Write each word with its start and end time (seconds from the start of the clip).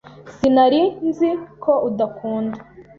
Sinari 0.35 0.81
nzi 1.07 1.29
ko 1.63 1.71
udakunda. 1.87 2.57